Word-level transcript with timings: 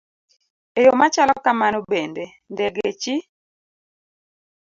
E 0.77 0.79
yo 0.85 0.93
machalo 0.99 1.33
kamano 1.45 1.79
bende, 1.91 2.23
ndege 2.53 2.87
chi 3.01 3.15